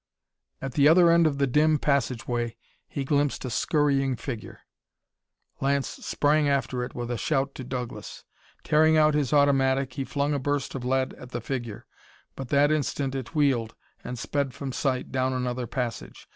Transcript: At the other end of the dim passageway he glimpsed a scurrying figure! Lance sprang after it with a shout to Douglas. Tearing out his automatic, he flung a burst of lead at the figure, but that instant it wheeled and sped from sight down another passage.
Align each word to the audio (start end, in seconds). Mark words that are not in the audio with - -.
At 0.63 0.71
the 0.73 0.87
other 0.87 1.11
end 1.11 1.27
of 1.27 1.37
the 1.37 1.45
dim 1.45 1.77
passageway 1.77 2.55
he 2.87 3.03
glimpsed 3.05 3.45
a 3.45 3.51
scurrying 3.51 4.15
figure! 4.15 4.61
Lance 5.59 5.89
sprang 5.89 6.49
after 6.49 6.83
it 6.83 6.95
with 6.95 7.11
a 7.11 7.19
shout 7.19 7.53
to 7.53 7.63
Douglas. 7.63 8.23
Tearing 8.63 8.97
out 8.97 9.13
his 9.13 9.31
automatic, 9.31 9.93
he 9.93 10.03
flung 10.03 10.33
a 10.33 10.39
burst 10.39 10.73
of 10.73 10.83
lead 10.83 11.13
at 11.19 11.29
the 11.29 11.39
figure, 11.39 11.85
but 12.35 12.49
that 12.49 12.71
instant 12.71 13.13
it 13.13 13.35
wheeled 13.35 13.75
and 14.03 14.17
sped 14.17 14.55
from 14.55 14.71
sight 14.71 15.11
down 15.11 15.33
another 15.33 15.67
passage. 15.67 16.27